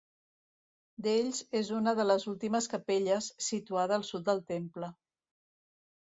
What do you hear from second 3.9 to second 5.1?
al sud del temple.